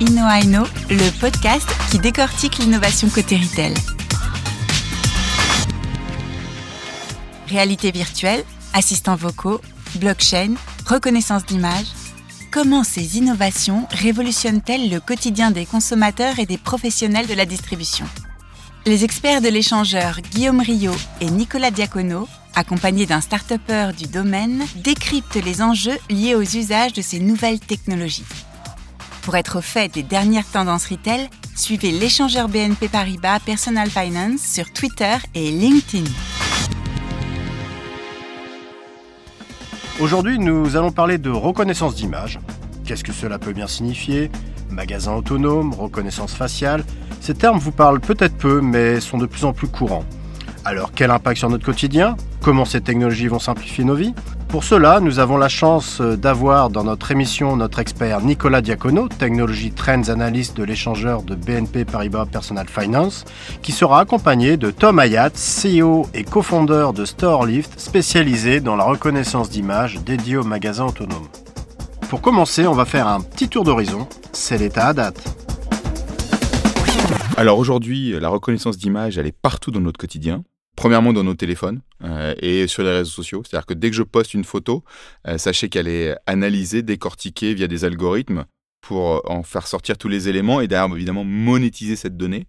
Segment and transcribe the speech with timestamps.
[0.00, 3.74] InnoAino, le podcast qui décortique l'innovation côté retail.
[7.48, 9.60] Réalité virtuelle, assistants vocaux,
[9.96, 10.54] blockchain,
[10.86, 11.86] reconnaissance d'image.
[12.52, 18.06] Comment ces innovations révolutionnent-elles le quotidien des consommateurs et des professionnels de la distribution?
[18.86, 22.28] Les experts de l'échangeur Guillaume Rio et Nicolas Diacono
[22.58, 23.52] accompagnés d'un start
[23.96, 28.24] du domaine, décryptent les enjeux liés aux usages de ces nouvelles technologies.
[29.28, 34.72] Pour être au fait des dernières tendances retail, suivez l'échangeur BNP Paribas Personal Finance sur
[34.72, 36.10] Twitter et LinkedIn.
[40.00, 42.40] Aujourd'hui, nous allons parler de reconnaissance d'image.
[42.86, 44.30] Qu'est-ce que cela peut bien signifier?
[44.70, 46.82] Magasin autonome, reconnaissance faciale.
[47.20, 50.06] Ces termes vous parlent peut-être peu, mais sont de plus en plus courants.
[50.64, 52.16] Alors, quel impact sur notre quotidien?
[52.48, 54.14] Comment ces technologies vont simplifier nos vies
[54.48, 59.70] Pour cela, nous avons la chance d'avoir dans notre émission notre expert Nicolas Diacono, Technology
[59.70, 63.26] Trends Analyst de l'échangeur de BNP Paribas Personal Finance,
[63.60, 69.50] qui sera accompagné de Tom Hayat, CEO et cofondeur de StoreLift, spécialisé dans la reconnaissance
[69.50, 71.28] d'images dédiée aux magasins autonomes.
[72.08, 74.08] Pour commencer, on va faire un petit tour d'horizon.
[74.32, 75.22] C'est l'état à date.
[77.36, 80.44] Alors aujourd'hui, la reconnaissance d'image, elle est partout dans notre quotidien.
[80.78, 83.42] Premièrement dans nos téléphones euh, et sur les réseaux sociaux.
[83.44, 84.84] C'est-à-dire que dès que je poste une photo,
[85.26, 88.44] euh, sachez qu'elle est analysée, décortiquée via des algorithmes
[88.80, 92.46] pour euh, en faire sortir tous les éléments et derrière évidemment monétiser cette donnée.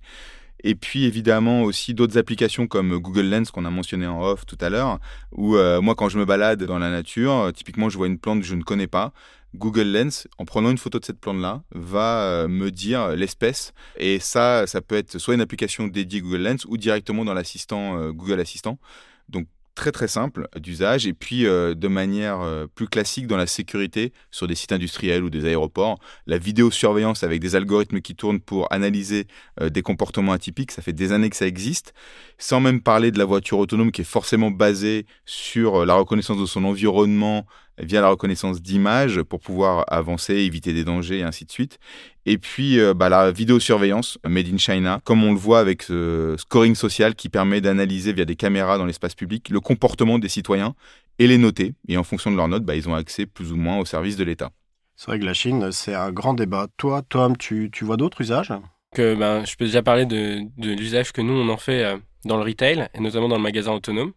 [0.63, 4.57] Et puis évidemment aussi d'autres applications comme Google Lens qu'on a mentionné en off tout
[4.61, 4.99] à l'heure,
[5.31, 8.45] où moi quand je me balade dans la nature, typiquement je vois une plante que
[8.45, 9.13] je ne connais pas,
[9.55, 13.73] Google Lens, en prenant une photo de cette plante-là, va euh, me dire l'espèce.
[13.97, 17.97] Et ça, ça peut être soit une application dédiée Google Lens ou directement dans l'assistant
[17.97, 18.79] euh, Google Assistant.
[19.27, 22.41] Donc très très simple d'usage et puis euh, de manière
[22.75, 25.99] plus classique dans la sécurité sur des sites industriels ou des aéroports.
[26.27, 29.27] La vidéosurveillance avec des algorithmes qui tournent pour analyser
[29.61, 31.93] des comportements atypiques, ça fait des années que ça existe.
[32.37, 36.45] Sans même parler de la voiture autonome qui est forcément basée sur la reconnaissance de
[36.45, 37.45] son environnement
[37.81, 41.79] via la reconnaissance d'images pour pouvoir avancer, éviter des dangers et ainsi de suite.
[42.25, 46.35] Et puis euh, bah, la vidéosurveillance made in China, comme on le voit avec ce
[46.37, 50.75] scoring social qui permet d'analyser via des caméras dans l'espace public le comportement des citoyens
[51.17, 51.73] et les noter.
[51.87, 54.15] Et en fonction de leurs notes, bah, ils ont accès plus ou moins aux services
[54.15, 54.51] de l'État.
[54.95, 56.67] C'est vrai que la Chine, c'est un grand débat.
[56.75, 58.51] Toi, Tom, tu, tu vois d'autres usages?
[58.93, 61.97] Que, ben, Je peux déjà parler de, de l'usage que nous, on en fait euh,
[62.25, 64.11] dans le retail, et notamment dans le magasin autonome.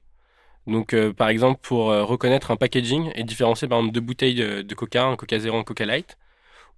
[0.66, 4.34] Donc, euh, par exemple, pour euh, reconnaître un packaging et différencier par exemple deux bouteilles
[4.34, 6.16] de, Coca, un Coca Zero, un Coca Light,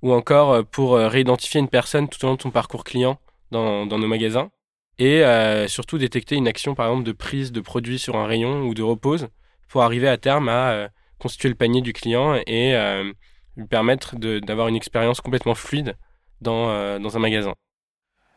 [0.02, 3.18] ou encore euh, pour réidentifier une personne tout au long de son parcours client
[3.50, 4.50] dans, nos magasins,
[4.98, 5.22] et
[5.68, 8.82] surtout détecter une action par exemple de prise de produits sur un rayon ou de
[8.82, 9.28] repose
[9.68, 12.74] pour arriver à terme à constituer le panier du client et
[13.56, 15.96] lui permettre d'avoir une expérience complètement fluide
[16.40, 17.54] dans, dans un magasin.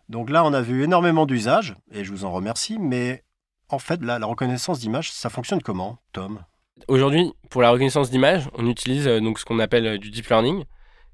[0.08, 3.24] Donc là, on a vu énormément d'usages, et je vous en remercie, mais
[3.70, 6.40] en fait, la reconnaissance d'image, ça fonctionne comment, Tom?
[6.88, 10.28] Aujourd'hui, pour la reconnaissance d'image, on utilise euh, donc ce qu'on appelle euh, du deep
[10.28, 10.64] learning,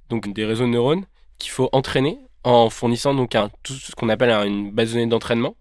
[0.09, 1.05] donc des réseaux de neurones
[1.39, 5.55] qu'il faut entraîner en fournissant donc tout ce qu'on appelle une base de données d'entraînement.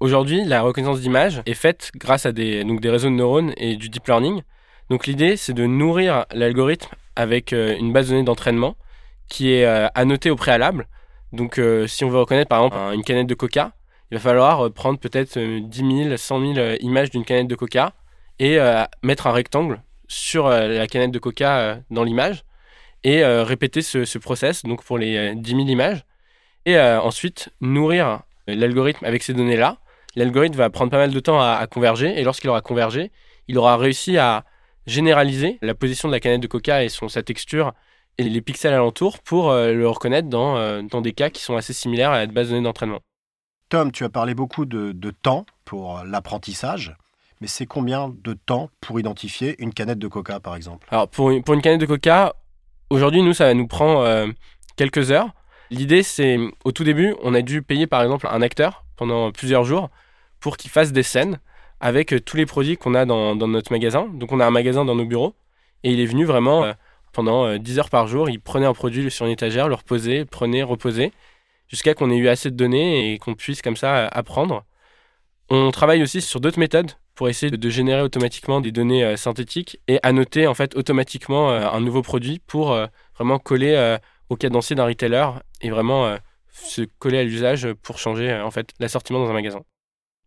[0.00, 3.76] Aujourd'hui, la reconnaissance d'image est faite grâce à des, donc des réseaux de neurones et
[3.76, 4.42] du deep learning.
[4.90, 8.76] Donc l'idée, c'est de nourrir l'algorithme avec euh, une base de données d'entraînement
[9.28, 10.88] qui est annotée au préalable.
[11.32, 13.72] Donc si on veut reconnaître par exemple une canette de coca,
[14.10, 17.92] il va falloir euh, prendre peut-être 10 000, 100 000 images d'une canette de coca
[18.38, 22.44] et euh, mettre un rectangle sur euh, la canette de coca dans l'image
[23.04, 26.04] et répéter ce, process donc pour les 10 000 images
[26.66, 29.78] et ensuite nourrir l'algorithme avec ces données-là.
[30.16, 33.12] L'algorithme va prendre pas mal de temps à, converger et lorsqu'il aura convergé,
[33.46, 34.44] il aura réussi à
[34.86, 37.72] généraliser la position de la canette de coca et son, sa texture
[38.18, 42.10] et les pixels alentours pour le reconnaître dans, dans des cas qui sont assez similaires
[42.10, 43.00] à la base de données d'entraînement.
[43.68, 46.96] Tom, tu as parlé beaucoup de, temps pour l'apprentissage.
[47.40, 50.88] Mais c'est combien de temps pour identifier une canette de coca, par exemple?
[50.90, 52.34] Alors, pour une, canette de coca,
[52.90, 54.26] aujourd'hui, nous, ça nous prend euh,
[54.76, 55.28] quelques heures.
[55.70, 59.64] L'idée, c'est, au tout début, on a dû payer, par exemple, un acteur pendant plusieurs
[59.64, 59.90] jours
[60.40, 61.38] pour qu'il fasse des scènes
[61.80, 64.08] avec euh, tous les produits qu'on a dans, notre magasin.
[64.14, 65.34] Donc, on a un magasin dans nos bureaux.
[65.84, 66.72] Et il est venu vraiment euh,
[67.12, 68.30] pendant 10 heures par jour.
[68.30, 71.12] Il prenait un produit sur une étagère, le reposait, prenait, reposait
[71.68, 74.64] jusqu'à qu'on ait eu assez de données et qu'on puisse comme ça euh, apprendre.
[75.50, 79.80] On travaille aussi sur d'autres méthodes pour essayer de générer automatiquement des données euh, synthétiques
[79.88, 82.78] et annoter en fait automatiquement euh, un nouveau produit pour
[83.16, 83.96] vraiment coller
[84.28, 85.26] au cadencier d'un retailer
[85.60, 86.16] et vraiment
[86.50, 89.62] se coller à l'usage pour changer en fait l'assortiment dans un magasin.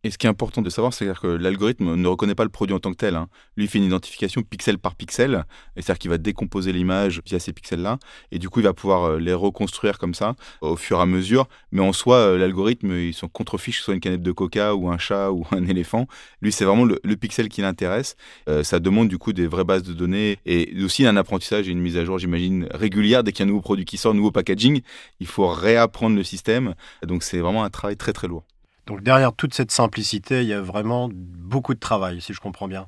[0.04, 2.76] Et ce qui est important de savoir, c'est que l'algorithme ne reconnaît pas le produit
[2.76, 3.16] en tant que tel.
[3.16, 3.28] Hein.
[3.56, 5.46] Lui, il fait une identification pixel par pixel,
[5.76, 8.00] c'est-à-dire qu'il va décomposer l'image via ces pixels-là,
[8.32, 11.06] et du coup, il va pouvoir euh, les reconstruire comme ça, au fur et à
[11.06, 11.48] mesure.
[11.72, 14.98] Mais en soi, euh, l'algorithme, il s'en contrefiche soit une canette de coca ou un
[14.98, 16.08] chat ou un éléphant.
[16.42, 18.16] Lui, c'est vraiment le, pixel qui l'intéresse.
[18.50, 21.72] Euh, ça demande du coup des vraies bases de données et aussi un apprentissage et
[21.72, 23.24] une mise à jour, j'imagine, régulière.
[23.24, 24.82] Dès qu'il y a un nouveau produit qui sort, un nouveau packaging,
[25.20, 26.74] il faut réapprendre le système.
[27.04, 28.44] Donc, c'est vraiment un travail très très lourd.
[28.88, 32.68] Donc derrière toute cette simplicité, il y a vraiment beaucoup de travail, si je comprends
[32.68, 32.88] bien.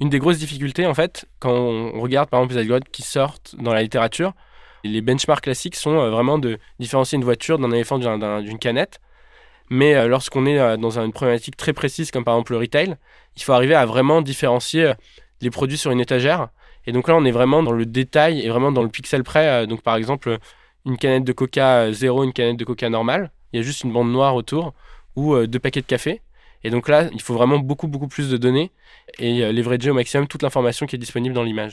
[0.00, 3.54] Une des grosses difficultés, en fait, quand on regarde par exemple les algorithmes qui sortent
[3.58, 4.34] dans la littérature,
[4.84, 9.00] les benchmarks classiques sont euh, vraiment de différencier une voiture d'un éléphant d'une canette.
[9.70, 12.96] Mais euh, lorsqu'on est euh, dans une problématique très précise, comme par exemple le retail,
[13.36, 14.92] il faut arriver à vraiment différencier
[15.40, 16.48] les produits sur une étagère.
[16.86, 19.66] Et donc là, on est vraiment dans le détail et vraiment dans le pixel près.
[19.68, 20.38] Donc par exemple,
[20.84, 23.30] une canette de coca zéro, une canette de coca normale.
[23.52, 24.74] Il y a juste une bande noire autour
[25.16, 26.20] ou euh, deux paquets de café.
[26.64, 28.70] Et donc là, il faut vraiment beaucoup, beaucoup plus de données
[29.18, 31.72] et euh, leverager au maximum toute l'information qui est disponible dans l'image.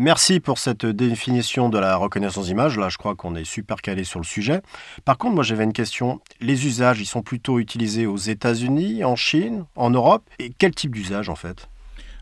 [0.00, 2.78] Merci pour cette définition de la reconnaissance d'image.
[2.78, 4.62] Là, je crois qu'on est super calé sur le sujet.
[5.04, 6.20] Par contre, moi, j'avais une question.
[6.40, 10.22] Les usages, ils sont plutôt utilisés aux États-Unis, en Chine, en Europe?
[10.38, 11.68] Et quel type d'usage, en fait?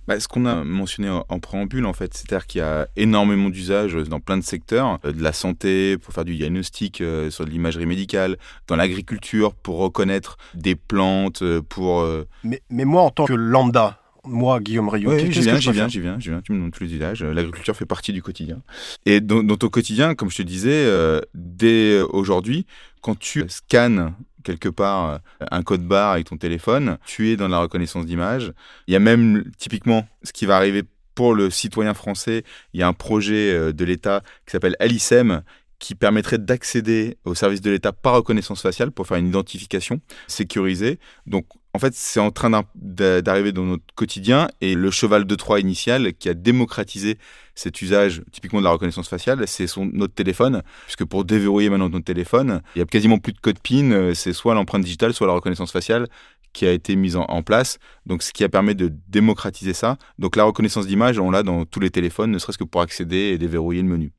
[0.06, 3.94] Bah, ce qu'on a mentionné en, préambule, en fait, c'est-à-dire qu'il y a énormément d'usages
[3.94, 7.50] dans plein de secteurs, euh, de la santé pour faire du diagnostic euh, sur de
[7.50, 8.36] l'imagerie médicale,
[8.68, 12.06] dans l'agriculture pour reconnaître des plantes, euh, pour.
[12.44, 15.10] Mais, mais moi, en tant que lambda, moi, Guillaume Rio.
[15.10, 17.22] Oui, j'y viens, j'y viens, j'y viens, viens, Tu me donnes tous les usages.
[17.22, 18.60] L'agriculture fait partie du quotidien.
[19.04, 20.90] Et dans, dans ton quotidien, comme je te disais,
[21.34, 22.66] dès aujourd'hui,
[23.02, 24.14] quand tu scannes
[24.46, 25.18] quelque part euh,
[25.50, 28.52] un code barre avec ton téléphone, tu es dans la reconnaissance d'image.
[28.86, 30.84] Il y a même typiquement ce qui va arriver
[31.14, 35.42] pour le citoyen français, il y a un projet euh, de l'État qui s'appelle Alicem
[35.78, 40.98] qui permettrait d'accéder au service de l'État par reconnaissance faciale pour faire une identification sécurisée.
[41.26, 45.60] Donc en fait, c'est en train d'arriver dans notre quotidien et le cheval de Troie
[45.60, 47.18] initial qui a démocratisé
[47.54, 52.06] cet usage typiquement de la reconnaissance faciale, c'est notre téléphone, puisque pour déverrouiller maintenant notre
[52.06, 55.26] téléphone, il y a quasiment plus de code PIN, euh, c'est soit l'empreinte digitale, soit
[55.26, 56.08] la reconnaissance faciale
[56.54, 57.78] qui a été mise en, place.
[58.06, 59.98] Donc, ce qui a permis de démocratiser ça.
[60.18, 63.32] Donc, la reconnaissance d'image, on l'a dans tous les téléphones, ne serait-ce que pour accéder
[63.34, 64.12] et déverrouiller le menu.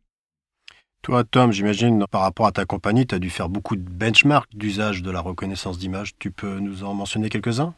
[1.01, 4.49] Toi, Tom, j'imagine, par rapport à ta compagnie, tu as dû faire beaucoup de benchmarks
[4.53, 6.13] d'usage de la reconnaissance d'image.
[6.19, 7.73] Tu peux nous en mentionner quelques-uns?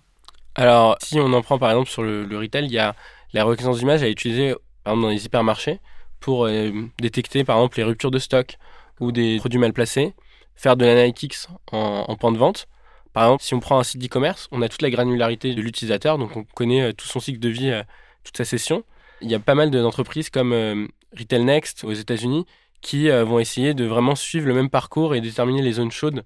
[0.55, 2.95] Alors, si on en prend par exemple sur le, retail, il y a
[3.33, 5.79] la reconnaissance d'image par exemple, dans les hypermarchés
[6.19, 8.57] pour euh, détecter par exemple les ruptures de stock
[8.99, 10.13] ou des produits mal placés,
[10.55, 11.35] faire de l'analytics
[11.71, 12.67] en, en point de vente.
[13.13, 16.17] Par exemple, si on prend un site d'e-commerce, on a toute la granularité de l'utilisateur,
[16.17, 17.83] donc on connaît euh, tout son cycle de vie, euh,
[18.23, 18.83] toute sa session.
[19.21, 20.87] Il y a pas mal d'entreprises comme
[21.17, 22.45] Retail Next aux États-Unis
[22.81, 26.23] qui euh, vont essayer de vraiment suivre le même parcours et déterminer les zones chaudes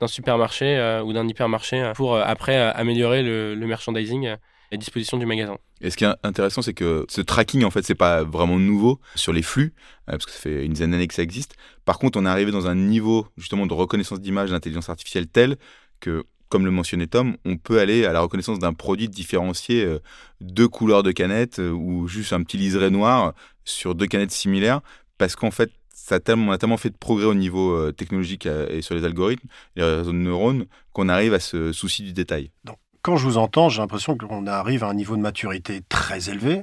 [0.00, 4.36] d'un supermarché euh, ou d'un hypermarché euh, pour après améliorer le, merchandising et
[4.72, 5.58] la disposition du magasin.
[5.80, 9.00] Et ce qui est intéressant, c'est que ce tracking, en fait, c'est pas vraiment nouveau
[9.14, 9.74] sur les flux,
[10.06, 11.54] parce que ça fait une dizaine d'années que ça existe.
[11.84, 15.56] Par contre, on est arrivé dans un niveau, justement, de reconnaissance d'image d'intelligence artificielle tel
[15.98, 19.86] que, comme le mentionnait Tom, on peut aller à la reconnaissance d'un produit différencié,
[20.40, 23.34] deux couleurs de canettes ou juste un petit liseré noir
[23.64, 24.82] sur deux canettes similaires,
[25.18, 25.70] parce qu'en fait,
[26.10, 29.48] on a tellement fait de progrès au niveau euh, technologique euh, et sur les algorithmes,
[29.76, 32.50] les réseaux de neurones, qu'on arrive à ce souci du détail.
[32.64, 36.30] Donc, quand je vous entends, j'ai l'impression qu'on arrive à un niveau de maturité très
[36.30, 36.62] élevé.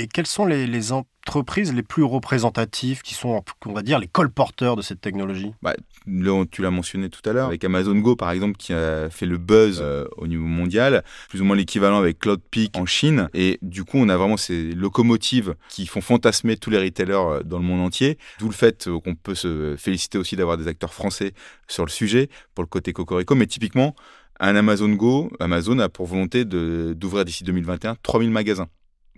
[0.00, 4.06] Et quels sont les, les, entreprises les plus représentatives qui sont, on va dire, les
[4.06, 5.52] colporteurs de cette technologie?
[5.60, 5.74] Bah,
[6.06, 9.38] Tu l'as mentionné tout à l'heure, avec Amazon Go par exemple, qui a fait le
[9.38, 13.28] buzz euh, au niveau mondial, plus ou moins l'équivalent avec Cloudpeak en Chine.
[13.34, 17.42] Et du coup, on a vraiment ces locomotives qui font fantasmer tous les retailers euh,
[17.42, 18.18] dans le monde entier.
[18.38, 21.32] D'où le fait euh, qu'on peut se féliciter aussi d'avoir des acteurs français
[21.66, 23.34] sur le sujet pour le côté Cocorico.
[23.34, 23.96] Mais typiquement,
[24.38, 28.68] un Amazon Go, Amazon a pour volonté d'ouvrir d'ici 2021 3000 magasins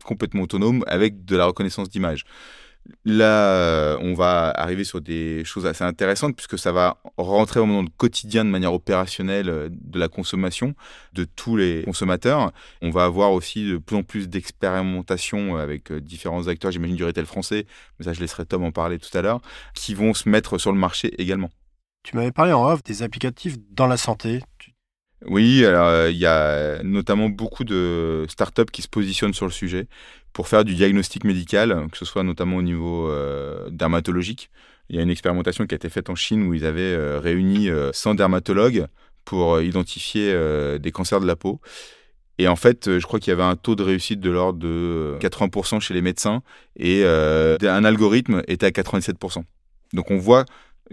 [0.04, 2.24] complètement autonome avec de la reconnaissance d'image.
[3.04, 7.82] Là, on va arriver sur des choses assez intéressantes puisque ça va rentrer vraiment dans
[7.82, 10.74] le quotidien de manière opérationnelle euh, de la consommation
[11.12, 12.52] de tous les consommateurs.
[12.82, 17.04] On va avoir aussi de plus en plus d'expérimentation avec euh, différents acteurs, j'imagine du
[17.04, 17.66] retail français,
[17.98, 19.40] mais ça je laisserai Tom en parler tout à l'heure,
[19.74, 21.50] qui vont se mettre sur le marché également.
[22.02, 24.40] Tu m'avais parlé en off des applicatifs dans la santé.
[25.26, 29.52] Oui, alors euh, il y a notamment beaucoup de startups qui se positionnent sur le
[29.52, 29.86] sujet
[30.32, 34.50] pour faire du diagnostic médical, que ce soit notamment au niveau euh, dermatologique.
[34.88, 37.20] Il y a une expérimentation qui a été faite en Chine où ils avaient euh,
[37.20, 38.86] réuni 100 dermatologues
[39.24, 40.34] pour identifier
[40.80, 41.60] des cancers de la peau.
[42.38, 45.16] Et en fait, je crois qu'il y avait un taux de réussite de l'ordre de
[45.20, 46.42] 80% chez les médecins
[46.76, 49.44] et un algorithme était à 97%.
[49.92, 50.46] Donc on voit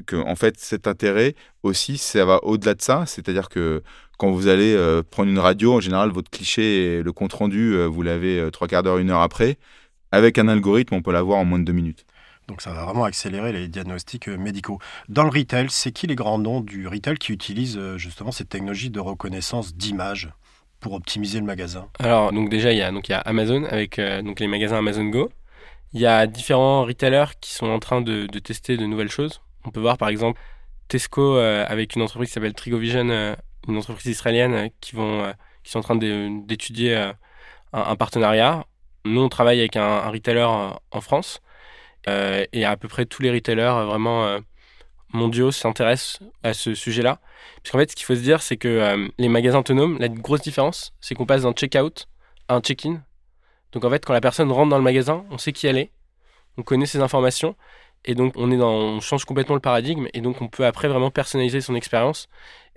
[0.05, 3.81] que en fait cet intérêt aussi ça va au-delà de ça, c'est-à-dire que
[4.17, 7.73] quand vous allez euh, prendre une radio, en général votre cliché et le compte rendu,
[7.73, 9.57] euh, vous l'avez euh, trois quarts d'heure, une heure après.
[10.11, 12.05] Avec un algorithme, on peut l'avoir en moins de deux minutes.
[12.47, 14.79] Donc ça va vraiment accélérer les diagnostics médicaux.
[15.09, 18.89] Dans le retail, c'est qui les grands noms du retail qui utilisent justement cette technologie
[18.89, 20.29] de reconnaissance d'image
[20.79, 21.87] pour optimiser le magasin?
[21.99, 24.77] Alors donc déjà il y a donc il y a Amazon avec donc les magasins
[24.77, 25.29] Amazon Go.
[25.91, 29.41] Il y a différents retailers qui sont en train de, de tester de nouvelles choses.
[29.65, 30.39] On peut voir par exemple
[30.87, 33.35] Tesco euh, avec une entreprise qui s'appelle Trigovision, euh,
[33.67, 35.31] une entreprise israélienne euh, qui, vont,
[35.63, 37.11] qui sont en train d'étudier
[37.73, 38.65] un, partenariat.
[39.05, 41.41] Nous, on travaille avec un, retailer en France
[42.07, 44.39] et à peu près tous les retailers vraiment
[45.11, 47.19] mondiaux s'intéressent à ce sujet-là.
[47.61, 50.93] Puisqu'en fait, ce qu'il faut se dire, c'est que les magasins autonomes, la grosse différence,
[51.01, 52.07] c'est qu'on passe d'un check-out
[52.47, 53.01] à un check-in.
[53.73, 55.91] Donc en fait, quand la personne rentre dans le magasin, on sait qui elle est,
[56.57, 57.55] on connaît ses informations
[58.05, 60.07] et donc, on, est dans, change complètement le paradigme.
[60.13, 62.27] Et donc, on peut après vraiment personnaliser son expérience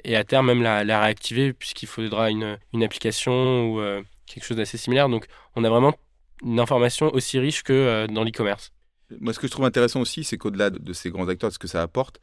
[0.04, 4.56] et à terme même la, réactiver puisqu'il faudra une, une, application ou euh, quelque chose
[4.56, 5.08] d'assez similaire.
[5.08, 5.94] Donc, on a vraiment
[6.42, 8.72] une information aussi riche que euh, dans l'e-commerce.
[9.20, 11.58] Moi, ce que je trouve intéressant aussi, c'est qu'au-delà de ces grands acteurs, de ce
[11.58, 12.20] que ça apporte,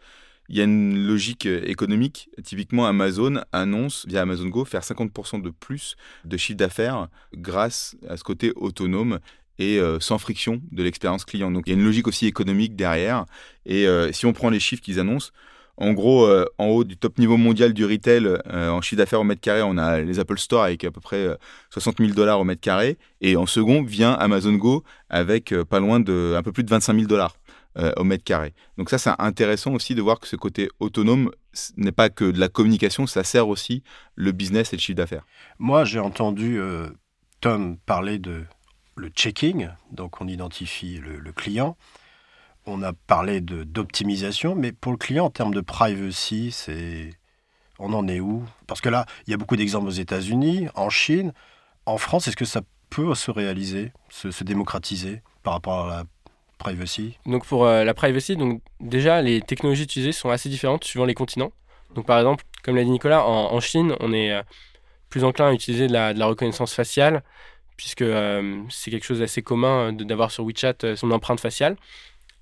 [0.49, 2.29] il y a une logique euh, économique.
[2.43, 8.17] Typiquement, Amazon annonce via Amazon Go faire 50% de plus de chiffre d'affaires grâce à
[8.17, 9.19] ce côté autonome
[9.59, 11.51] et euh, sans friction de l'expérience client.
[11.51, 13.25] Donc il y a une logique aussi économique derrière.
[13.65, 15.31] Et euh, si on prend les chiffres qu'ils annoncent,
[15.79, 19.23] en gros, euh, en haut du top niveau mondial du retail, en chiffre d'affaires au
[19.23, 21.27] mètre carré, on a les Apple Store avec à peu près
[21.69, 22.97] 60 000 dollars au mètre carré.
[23.21, 26.93] Et en second vient Amazon Go avec pas loin de un peu plus de 25
[26.95, 27.35] 000 dollars
[27.95, 28.55] au mètre carré.
[28.79, 31.29] Donc ça, c'est intéressant aussi de voir que ce côté autonome
[31.75, 33.83] n'est pas que de la communication, ça sert aussi
[34.15, 35.27] le business et le chiffre d'affaires.
[35.59, 36.59] Moi, j'ai entendu
[37.39, 38.45] Tom parler de
[38.97, 41.77] le checking, donc on identifie le, client.
[42.65, 47.11] On a parlé d'optimisation, mais pour le client, en termes de privacy, c'est
[47.79, 48.43] on en est où?
[48.65, 51.31] Parce que là, il y a beaucoup d'exemples aux États-Unis, en Chine,
[51.85, 52.27] en France.
[52.27, 56.03] Est-ce que ça peut se réaliser, se, démocratiser par rapport à la
[56.57, 57.19] privacy?
[57.27, 61.13] Donc pour euh, la privacy, donc déjà les technologies utilisées sont assez différentes suivant les
[61.13, 61.51] continents.
[61.93, 64.41] Donc par exemple, comme l'a dit Nicolas, en, Chine, on est euh,
[65.09, 67.23] plus enclin à utiliser de la reconnaissance faciale
[67.77, 71.77] puisque euh, c'est quelque chose d'assez commun euh, d'avoir sur WeChat euh, son empreinte faciale.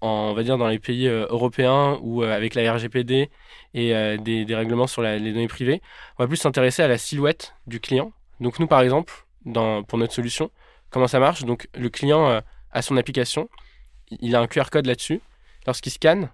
[0.02, 3.30] on va dire dans les pays européens ou avec la RGPD
[3.74, 5.82] et des, règlements sur les données privées,
[6.18, 8.14] on va plus s'intéresser à la silhouette du client.
[8.40, 10.52] Donc nous, par exemple, dans, pour notre solution,
[10.92, 11.44] comment ça marche?
[11.44, 13.50] Donc le client a son application,
[14.22, 15.22] il a un QR code là-dessus.
[15.66, 16.30] Lorsqu'il scanne,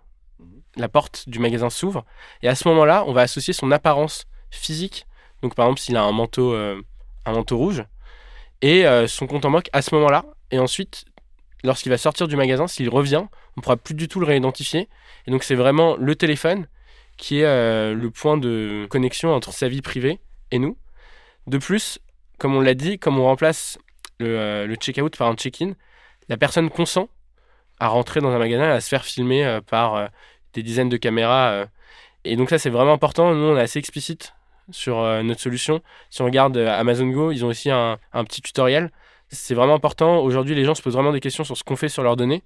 [0.76, 2.04] la porte du magasin s'ouvre
[2.42, 5.08] et à ce moment-là, on va associer son apparence physique.
[5.42, 7.86] Donc par exemple, s'il a un manteau, un manteau rouge,
[8.62, 10.26] et euh, son compte en banque à ce moment-là.
[10.52, 11.06] Et ensuite,
[11.64, 13.24] lorsqu'il va sortir du magasin, s'il revient,
[13.58, 14.90] on pourra plus du tout le réidentifier.
[15.28, 16.68] Et donc c'est vraiment le téléphone
[17.18, 20.20] qui est euh, le point de connexion entre sa vie privée
[20.52, 20.78] et nous.
[21.48, 22.00] De plus,
[22.38, 23.78] comme on l'a dit, comme on remplace
[24.20, 25.74] le, euh, check-out par un check-in,
[26.30, 27.10] la personne consent
[27.80, 30.10] à rentrer dans un magasin et à se faire filmer par
[30.54, 31.66] des dizaines de caméras.
[32.24, 33.34] et donc ça c'est vraiment important.
[33.34, 34.34] Nous on est assez explicite
[34.72, 35.82] sur euh, notre solution.
[36.10, 38.92] Si on regarde euh, Amazon Go, ils ont aussi un, petit tutoriel.
[39.30, 40.20] C'est vraiment important.
[40.20, 42.44] Aujourd'hui, les gens se posent vraiment des questions sur ce qu'on fait sur leurs données.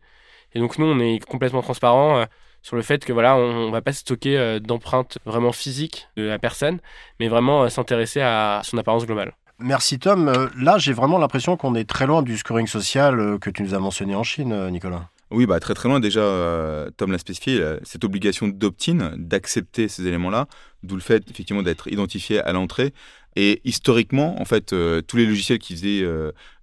[0.53, 2.25] Et donc nous, on est complètement transparent euh,
[2.61, 6.39] sur le fait que voilà, on, ne va pas stocker d'empreintes vraiment physiques de la
[6.39, 6.79] personne,
[7.19, 9.33] mais vraiment s'intéresser à son apparence globale.
[9.59, 10.49] Merci Tom.
[10.59, 13.79] Là, j'ai vraiment l'impression qu'on est très loin du scoring social que tu nous as
[13.79, 15.09] mentionné en Chine, Nicolas.
[15.35, 15.99] Oui, bah, très très loin.
[15.99, 20.47] Déjà, euh, Tom l'a spécifié, euh, cette obligation d'opt-in, d'accepter ces éléments-là,
[20.81, 22.93] d'où le fait effectivement d'être identifié à l'entrée.
[23.35, 26.05] Et historiquement, en fait, euh, tous les logiciels qui faisaient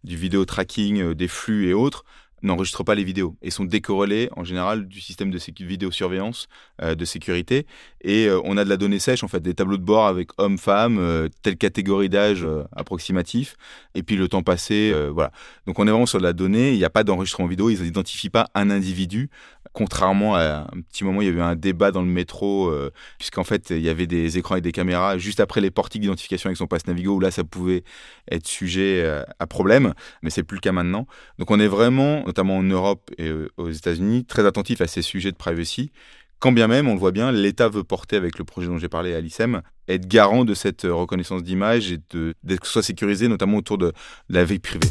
[0.04, 2.04] du vidéo tracking, des flux et autres,
[2.42, 6.48] n'enregistrent pas les vidéos et sont décorrélés en général du système de vidéosurveillance
[6.82, 7.66] euh, de sécurité.
[8.02, 10.30] Et euh, on a de la donnée sèche, en fait, des tableaux de bord avec
[10.38, 13.56] hommes, femmes, euh, telle catégorie d'âge approximatif,
[13.94, 15.30] et puis le temps passé, voilà.
[15.66, 17.82] Donc on est vraiment sur de la donnée, il n'y a pas d'enregistrement vidéo, ils
[17.82, 19.30] n'identifient pas un individu,
[19.72, 22.72] contrairement à un petit moment, il y avait un débat dans le métro,
[23.18, 26.48] puisqu'en fait, il y avait des écrans avec des caméras juste après les portiques d'identification
[26.48, 27.84] avec son passe Navigo, où là, ça pouvait
[28.30, 29.04] être sujet
[29.38, 31.06] à problème, mais c'est plus le cas maintenant.
[31.38, 35.02] Donc on est vraiment notamment en Europe et euh, aux États-Unis, très attentif à ces
[35.02, 35.92] sujets de privacy.
[36.38, 38.88] Quand bien même, on le voit bien, l'État veut porter, avec le projet dont j'ai
[38.88, 41.98] parlé à l'ICEM, être garant de cette euh, reconnaissance d'image et
[42.42, 43.92] d'être soit sécurisé, notamment autour de
[44.28, 44.90] la vie privée.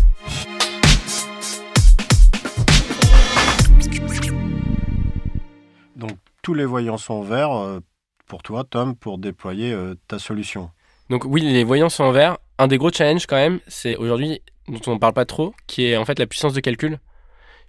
[6.42, 7.80] Tous les voyants sont verts euh,
[8.28, 9.76] pour toi, Tom, pour déployer
[10.08, 10.70] ta solution.
[11.10, 12.38] Donc oui, les voyants sont en vert.
[12.58, 15.88] Un des gros challenges quand même, c'est aujourd'hui, dont on ne parle pas trop, qui
[15.88, 17.00] est en fait la puissance de calcul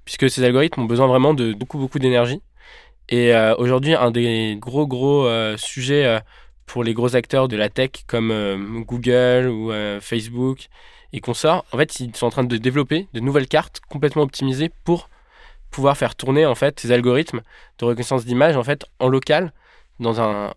[0.05, 2.41] puisque ces algorithmes ont besoin vraiment de beaucoup, beaucoup d'énergie.
[3.09, 6.21] Et euh, aujourd'hui, un des gros gros euh, sujets euh,
[6.67, 10.69] pour les gros acteurs de la tech comme Google ou Facebook
[11.13, 14.71] et consorts, en fait, ils sont en train de développer de nouvelles cartes complètement optimisées
[14.85, 15.11] pour
[15.73, 17.41] pouvoir faire tourner en fait ces algorithmes
[17.79, 19.53] de reconnaissance d'image en fait en local
[19.99, 20.55] dans un,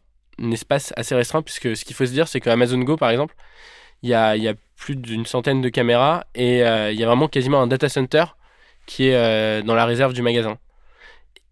[0.51, 3.35] espace assez restreint puisque ce qu'il faut se dire c'est que Amazon Go par exemple
[4.03, 7.29] il y a, y a, plus d'une centaine de caméras et il y a vraiment
[7.29, 8.25] quasiment un data center
[8.85, 10.57] qui est dans la réserve du magasin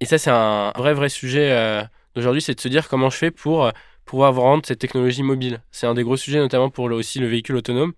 [0.03, 1.81] et ça, c'est un vrai, vrai sujet euh,
[2.13, 3.71] d'aujourd'hui, c'est de se dire comment je fais pour euh,
[4.03, 5.61] pouvoir rendre cette technologie mobile.
[5.71, 7.93] C'est un des gros sujets, notamment pour aussi le véhicule autonome.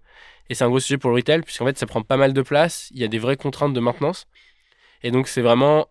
[0.48, 2.42] Et c'est un gros sujet pour le retail, puisqu'en fait, ça prend pas mal de
[2.44, 2.90] place.
[2.92, 4.28] Il y a des vraies contraintes de maintenance.
[5.06, 5.88] Et donc, c'est vraiment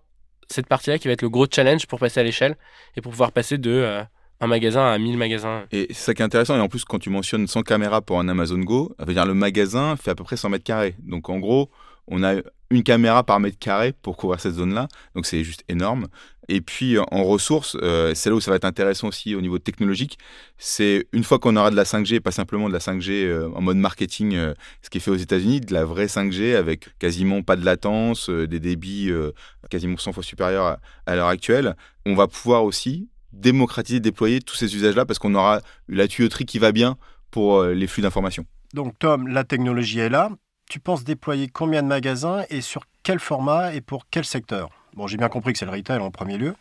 [0.50, 2.56] cette partie-là qui va être le gros challenge pour passer à l'échelle
[2.96, 4.02] et pour pouvoir passer de euh,
[4.40, 5.66] un magasin à 1000 magasins.
[5.70, 6.56] Et c'est ça qui est intéressant.
[6.56, 9.24] Et en plus, quand tu mentionnes 100 caméras pour un Amazon Go, ça veut dire
[9.24, 10.96] le magasin fait à peu près 100 mètres carrés.
[10.98, 11.70] Donc, en gros,
[12.08, 12.36] on a
[12.70, 14.88] une caméra par mètre carré pour couvrir cette zone-là.
[15.14, 16.08] Donc c'est juste énorme.
[16.48, 19.58] Et puis en ressources, euh, c'est là où ça va être intéressant aussi au niveau
[19.58, 20.18] technologique.
[20.58, 23.62] C'est une fois qu'on aura de la 5G, pas simplement de la 5G euh, en
[23.62, 27.42] mode marketing, euh, ce qui est fait aux États-Unis, de la vraie 5G avec quasiment
[27.42, 29.10] pas de latence, des débits
[29.70, 31.76] quasiment 100 fois supérieurs à, à l'heure actuelle.
[32.04, 36.58] On va pouvoir aussi démocratiser, déployer tous ces usages-là parce qu'on aura la tuyauterie qui
[36.58, 36.96] va bien
[37.30, 38.44] pour les flux d'informations.
[38.74, 40.30] Donc Tom, la technologie est là
[40.68, 44.70] tu penses déployer combien de magasins et sur quel format et pour quel secteur?
[44.94, 46.54] Bon, j'ai bien compris que c'est le retail en premier lieu.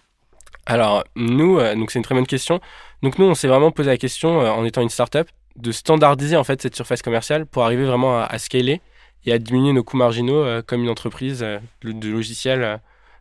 [0.66, 2.60] Alors, nous, euh, donc c'est une très bonne question.
[3.02, 6.36] Donc, nous, on s'est vraiment posé la question, euh, en étant une startup, de standardiser
[6.36, 8.82] en fait cette surface commerciale pour arriver vraiment à, scaler
[9.26, 12.80] et à diminuer nos coûts marginaux euh, comme une entreprise de logiciels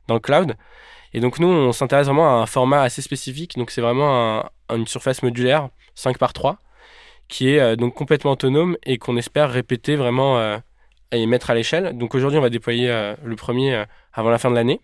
[0.08, 0.54] dans le cloud.
[1.14, 3.58] Et donc, nous, on s'intéresse vraiment à un format assez spécifique.
[3.58, 6.58] Donc, c'est vraiment une surface modulaire 5 par 3
[7.28, 10.58] qui est donc complètement autonome et qu'on espère répéter vraiment
[11.12, 11.97] et mettre à l'échelle.
[11.97, 14.81] Donc aujourd'hui, on va déployer euh, le premier euh, avant la fin de l'année.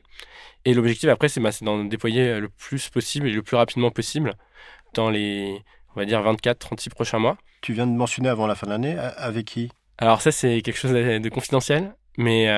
[0.65, 3.91] Et l'objectif après, c'est bah, d'en déployer euh, le plus possible et le plus rapidement
[3.91, 4.35] possible
[4.95, 5.63] dans les,
[5.97, 7.37] on va dire, 24-36 prochains mois.
[7.63, 9.71] Tu viens de mentionner avant la fin de l'année, avec qui?
[9.97, 12.49] Alors ça, c'est quelque chose de, confidentiel, mais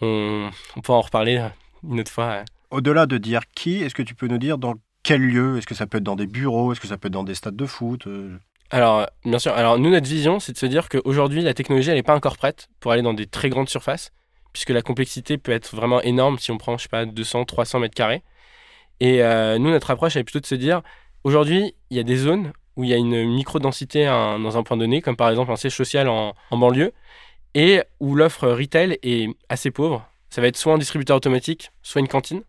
[0.00, 1.44] on, on pourra en reparler
[1.82, 2.44] une autre fois.
[2.70, 5.58] Au-delà de dire qui, est-ce que tu peux nous dire dans quel lieu?
[5.58, 6.72] Est-ce que ça peut être dans des bureaux?
[6.72, 8.06] Est-ce que ça peut être dans des stades de foot?
[8.70, 9.52] Alors, bien sûr.
[9.52, 12.36] Alors, nous, notre vision, c'est de se dire qu'aujourd'hui, la technologie, elle n'est pas encore
[12.36, 14.12] prête pour aller dans des très grandes surfaces,
[14.52, 17.80] puisque la complexité peut être vraiment énorme si on prend, je sais pas, 200, 300
[17.80, 18.22] mètres carrés.
[19.00, 20.82] Et euh, nous, notre approche, elle est plutôt de se dire,
[21.24, 24.76] aujourd'hui, il y a des zones où il y a une micro-densité dans un point
[24.76, 26.92] donné, comme par exemple un siège social en, en banlieue,
[27.54, 30.06] et où l'offre retail est assez pauvre.
[30.30, 32.42] Ça va être soit un distributeur automatique, soit une cantine.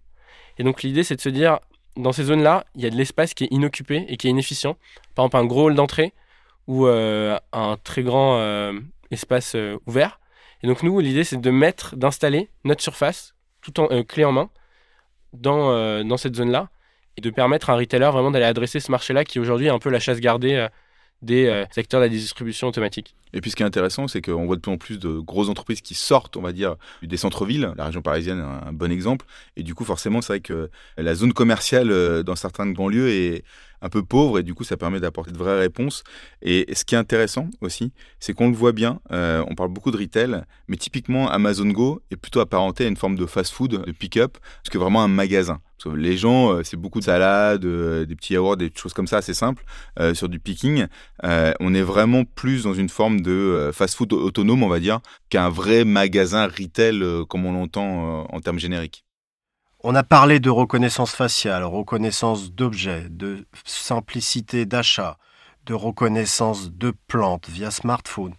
[0.59, 1.59] Et donc, l'idée, c'est de se dire,
[1.97, 4.77] dans ces zones-là, il y a de l'espace qui est inoccupé et qui est inefficient.
[5.15, 6.13] Par exemple, un gros hall d'entrée
[6.67, 8.79] ou euh, un très grand euh,
[9.11, 10.19] espace euh, ouvert.
[10.63, 14.49] Et donc nous, l'idée, c'est de mettre, d'installer notre surface, tout en clé en main,
[15.33, 16.69] dans, dans cette zone-là,
[17.17, 19.79] et de permettre à un retailer vraiment d'aller adresser ce marché-là qui aujourd'hui est un
[19.79, 20.67] peu la chasse gardée
[21.21, 23.15] des euh, secteurs de la distribution automatique.
[23.33, 25.49] Et puis ce qui est intéressant, c'est qu'on voit de plus en plus de grosses
[25.49, 27.73] entreprises qui sortent, on va dire, des centres-villes.
[27.77, 29.25] La région parisienne est un bon exemple.
[29.55, 33.09] Et du coup, forcément, c'est vrai que la zone commerciale euh, dans certains grands lieux
[33.09, 33.43] est
[33.81, 36.03] un peu pauvre et du coup ça permet d'apporter de vraies réponses.
[36.41, 39.91] Et ce qui est intéressant aussi, c'est qu'on le voit bien, euh, on parle beaucoup
[39.91, 43.91] de retail, mais typiquement Amazon Go est plutôt apparenté à une forme de fast-food, de
[43.91, 48.15] pick-up, parce que vraiment un magasin les gens, euh, c'est beaucoup de salades, euh, des
[48.15, 49.63] petits yaourts, des choses comme ça, assez simples,
[49.99, 50.85] euh, sur du picking.
[51.23, 55.85] on est vraiment plus dans une forme de fast-food autonome, on va dire, qu'un vrai
[55.85, 59.05] magasin retail comme on l'entend en termes génériques.
[59.83, 65.17] On a parlé de reconnaissance faciale, reconnaissance d'objets, de simplicité d'achat,
[65.65, 68.35] de reconnaissance de plantes via smartphone.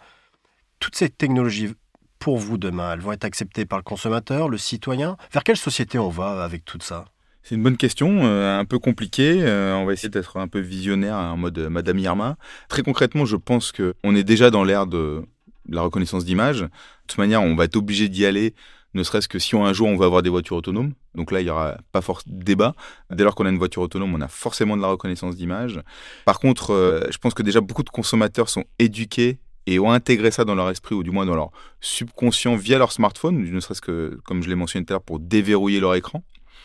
[0.79, 1.75] Toutes ces technologies,
[2.21, 5.17] pour vous demain, elles vont être acceptées par le consommateur, le citoyen?
[5.33, 7.07] Vers quelle société on va avec tout ça?
[7.43, 9.43] C'est une bonne question, euh, un peu compliquée.
[9.43, 12.37] Euh, on va essayer d'être un peu visionnaire en mode euh, Madame Irma.
[12.69, 15.25] Très concrètement, je pense qu'on est déjà dans l'ère de
[15.69, 16.61] la reconnaissance d'image.
[16.61, 16.71] De
[17.09, 18.55] toute manière, on va être obligé d'y aller,
[18.95, 20.93] ne serait-ce que si un jour on va avoir des voitures autonomes.
[21.15, 22.75] Donc là, il n'y aura pas force débat.
[23.11, 25.81] Dès lors qu'on a une voiture autonome, on a forcément de la reconnaissance d'image.
[26.25, 30.45] Par contre, je pense que déjà beaucoup de consommateurs sont éduqués et ont intégré ça
[30.45, 31.51] dans leur esprit ou du moins dans leur
[31.81, 35.21] subconscient via leur smartphone, ne serait-ce que, comme je l'ai mentionné tout à l'heure, pour
[35.21, 36.23] déverrouiller leur écran.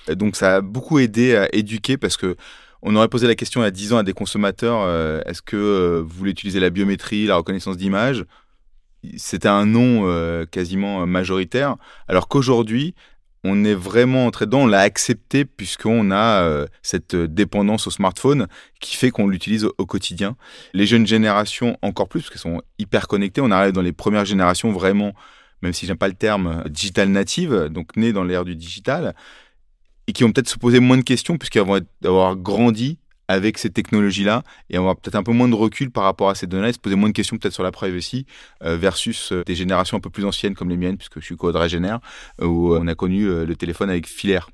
[0.10, 2.36] Donc ça a beaucoup aidé à éduquer parce que
[2.82, 5.42] on aurait posé la question il y a 10 ans à des consommateurs euh, est-ce
[5.42, 8.24] que euh, vous voulez utiliser la biométrie, la reconnaissance d'image?
[9.18, 11.76] C'était un non euh, quasiment majoritaire.
[12.08, 12.96] Alors qu'aujourd'hui,
[13.44, 18.48] on est vraiment entré dedans, on l'a accepté puisqu'on a cette dépendance au smartphone
[18.82, 20.36] qui fait qu'on l'utilise au, quotidien.
[20.74, 23.40] Les jeunes générations encore plus parce qu'elles sont hyper connectées.
[23.40, 25.14] On arrive dans les premières générations vraiment,
[25.62, 29.16] même si j'aime pas le terme, digital native, donc nées dans l'ère du digital
[30.08, 33.70] et qui vont peut-être se poser moins de questions puisqu'elles vont avoir grandi avec ces
[33.70, 36.74] technologies-là et avoir peut-être un peu moins de recul par rapport à ces données-là et
[36.74, 38.26] se poser moins de questions peut-être sur la privacy
[38.64, 41.38] euh, versus euh, des générations un peu plus anciennes comme les miennes puisque je suis
[41.38, 42.00] quadragénaire
[42.42, 44.50] où on a connu le téléphone avec filaire.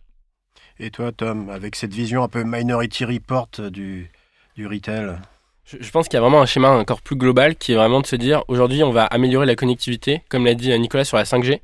[0.79, 4.09] Et toi Tom, avec cette vision un peu minority report du,
[4.55, 5.17] du retail?
[5.65, 8.07] Je pense qu'il y a vraiment un schéma encore plus global qui est vraiment de
[8.07, 11.61] se dire aujourd'hui on va améliorer la connectivité, comme l'a dit Nicolas sur la 5G,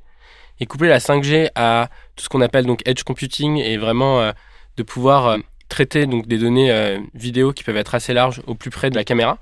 [0.60, 4.32] et coupler la 5G à tout ce qu'on appelle donc edge computing et vraiment euh,
[4.78, 5.38] de pouvoir euh,
[5.69, 8.95] traiter donc des données euh, vidéo qui peuvent être assez larges au plus près de
[8.95, 9.38] la caméra.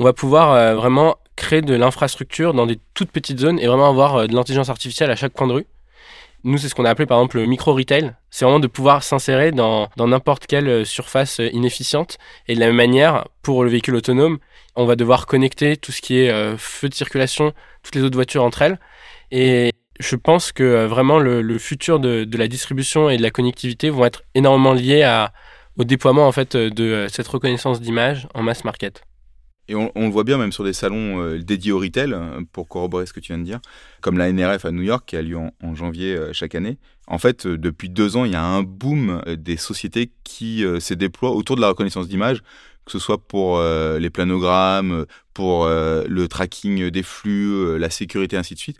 [0.00, 4.28] On va pouvoir vraiment créer de l'infrastructure dans des toutes petites zones et vraiment avoir
[4.28, 5.66] de l'intelligence artificielle à chaque coin de rue
[6.44, 8.14] nous, c'est ce qu'on a appelé par exemple le micro-retail.
[8.30, 12.18] C'est vraiment de pouvoir s'insérer dans n'importe quelle euh, surface euh, inefficiente.
[12.46, 14.38] Et de la même manière, pour le véhicule autonome,
[14.76, 18.14] on va devoir connecter tout ce qui est euh, feu de circulation, toutes les autres
[18.14, 18.78] voitures entre elles.
[19.30, 24.04] Et je pense que vraiment le, futur de, la distribution et de la connectivité vont
[24.04, 25.26] être énormément liés
[25.76, 29.02] au déploiement en fait de cette reconnaissance d'image en mass market.
[29.68, 32.68] Et on, le voit bien même sur des salons euh, dédiés au retail, euh, pour
[32.68, 33.60] corroborer ce que tu viens de dire,
[34.00, 36.78] comme la NRF à New York qui a lieu en, janvier euh, chaque année.
[37.06, 41.30] En fait, depuis deux ans, il y a un boom des sociétés qui se déploient
[41.30, 42.42] autour de la reconnaissance d'image,
[42.84, 48.58] que ce soit pour les planogrammes, pour le tracking des flux, la sécurité, ainsi de
[48.58, 48.78] suite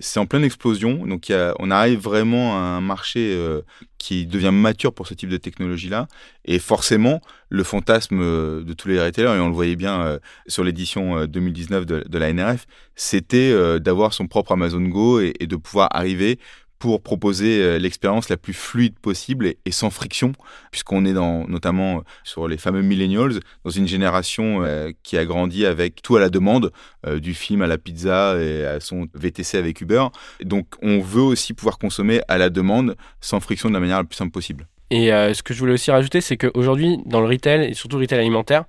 [0.00, 1.06] c'est en pleine explosion.
[1.06, 3.62] Donc, on arrive vraiment à un marché euh,
[3.98, 6.08] qui devient mature pour ce type de technologie-là.
[6.44, 10.18] Et forcément, le fantasme euh, de tous les retailers, et on le voyait bien euh,
[10.46, 15.88] sur l'édition 2019 de, la NRF, c'était d'avoir son propre Amazon Go et, de pouvoir
[15.92, 16.38] arriver
[16.84, 20.32] pour proposer euh, l'expérience la plus fluide possible et, sans friction,
[20.70, 25.24] puisqu'on est dans, notamment euh, sur les fameux millennials, dans une génération euh, qui a
[25.24, 26.72] grandi avec tout à la demande,
[27.16, 30.04] du film à la pizza et à son VTC avec Uber.
[30.42, 34.04] Donc on veut aussi pouvoir consommer à la demande, sans friction, de la manière la
[34.04, 34.66] plus simple possible.
[34.90, 38.02] Et ce que je voulais aussi rajouter, c'est qu'aujourd'hui, dans le retail, et surtout le
[38.02, 38.64] retail alimentaire,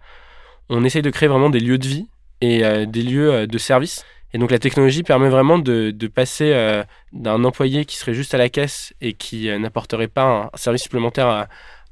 [0.70, 2.08] on essaye de créer vraiment des lieux de vie
[2.42, 4.04] et des lieux de service
[4.36, 8.38] et donc la technologie permet vraiment de, passer euh, d'un employé qui serait juste à
[8.38, 11.48] la caisse et qui euh, n'apporterait pas un service supplémentaire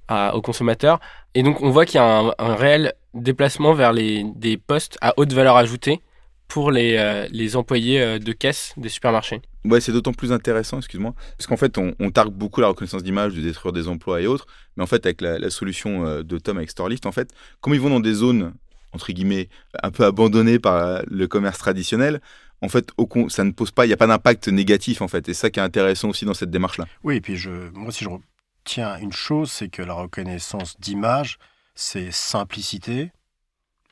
[0.10, 1.00] à, aux consommateurs.
[1.36, 5.32] Et donc on voit qu'il y a un, réel déplacement vers des postes à haute
[5.32, 6.02] valeur ajoutée
[6.50, 9.42] pour les, euh, employés de caisse des supermarchés.
[9.64, 13.36] Ouais, c'est d'autant plus intéressant, excuse-moi, parce qu'en fait, on, targue beaucoup la reconnaissance d'image,
[13.36, 16.70] de détruire des emplois et autres, mais en fait, avec la, solution de Tom avec
[16.70, 17.30] Storelift, en fait,
[17.62, 18.54] comme ils vont dans des zones
[18.94, 19.50] entre guillemets,
[19.82, 22.22] un peu abandonné par le commerce traditionnel,
[22.62, 22.92] en fait,
[23.28, 25.28] ça ne pose pas, il n'y a pas d'impact négatif, en fait.
[25.28, 26.86] Et ça qui est intéressant aussi dans cette démarche-là.
[27.04, 31.40] Oui, et puis je, moi, si je retiens une chose, c'est que la reconnaissance d'image,
[31.76, 33.12] c'est simplicité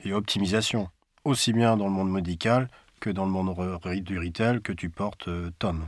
[0.06, 0.88] et optimisation,
[1.26, 2.70] aussi bien dans le monde médical
[3.02, 3.54] que dans le monde
[4.04, 5.86] du retail que tu portes, euh, Tom.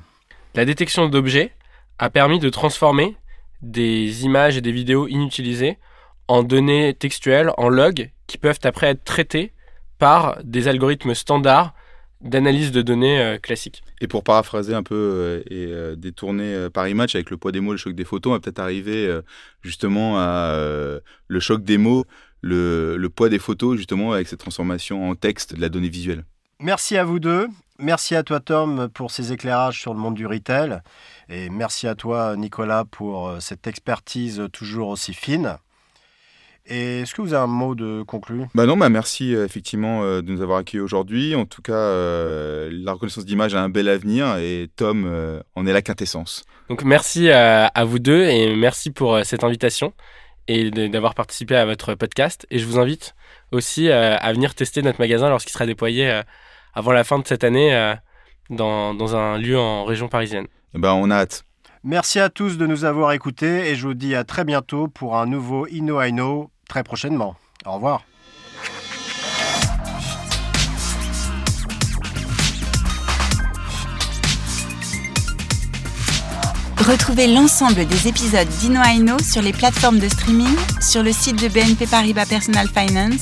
[0.55, 1.53] La détection d'objets
[1.99, 3.15] a permis de transformer
[3.61, 5.77] des images et des vidéos inutilisées
[6.27, 9.51] en données textuelles, en logs, qui peuvent après être traités
[9.99, 11.73] par des algorithmes standards
[12.23, 13.83] d'analyse de données euh, classiques.
[14.01, 17.59] Et pour paraphraser un peu euh, et euh, détourner par image avec le poids des
[17.59, 19.21] mots, le choc des photos, on va peut-être arriver
[19.61, 20.57] justement à
[21.27, 22.05] le choc des mots,
[22.41, 26.25] le, le, poids des photos, justement avec cette transformation en texte de la donnée visuelle.
[26.59, 27.47] Merci à vous deux.
[27.79, 30.81] Merci à toi Tom pour ces éclairages sur le monde du retail.
[31.27, 35.57] Et merci à toi Nicolas pour cette expertise toujours aussi fine.
[36.65, 40.03] Et est-ce que vous avez un mot de conclu Bah non, bah merci euh, effectivement
[40.03, 41.35] euh, de nous avoir accueillis aujourd'hui.
[41.35, 45.73] En tout cas, euh, la reconnaissance d'image a un bel avenir et Tom en est
[45.73, 46.45] la quintessence.
[46.69, 49.93] Donc merci à, vous deux et merci pour cette invitation
[50.47, 52.47] et d'avoir participé à votre podcast.
[52.49, 53.13] Et je vous invite
[53.51, 56.21] aussi à venir tester notre magasin lorsqu'il sera déployé
[56.73, 57.93] avant la fin de cette année
[58.49, 60.47] dans, dans un lieu en région parisienne.
[60.73, 61.43] Bah on a hâte.
[61.83, 65.17] Merci à tous de nous avoir écoutés et je vous dis à très bientôt pour
[65.17, 67.35] un nouveau Inno I Know très prochainement.
[67.65, 68.03] Au revoir.
[76.77, 78.81] Retrouvez l'ensemble des épisodes d'Ino
[79.19, 83.21] sur les plateformes de streaming, sur le site de BNP Paribas Personal Finance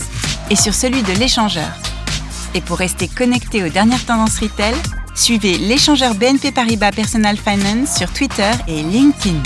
[0.49, 1.69] et sur celui de l'échangeur.
[2.55, 4.73] Et pour rester connecté aux dernières tendances retail,
[5.13, 9.39] suivez l'échangeur BNP Paribas Personal Finance sur Twitter et LinkedIn.